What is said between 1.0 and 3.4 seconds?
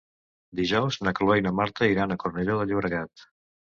na Cloè i na Marta iran a Cornellà de Llobregat.